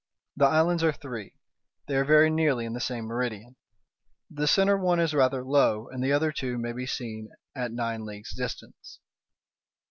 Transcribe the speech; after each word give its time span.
The 0.35 0.45
islands 0.47 0.83
are 0.83 0.91
three, 0.91 1.35
they 1.85 1.95
are 1.95 2.03
very 2.03 2.31
nearly 2.31 2.65
in 2.65 2.73
the 2.73 2.79
same 2.79 3.05
meridian; 3.05 3.55
the 4.31 4.47
centre 4.47 4.75
one 4.75 4.99
is 4.99 5.13
rather 5.13 5.43
low, 5.43 5.89
and 5.89 6.03
the 6.03 6.11
other 6.11 6.31
two 6.31 6.57
may 6.57 6.71
be 6.73 6.87
seen 6.87 7.29
at 7.55 7.71
nine 7.71 8.03
leagues' 8.03 8.33
distance." 8.33 8.99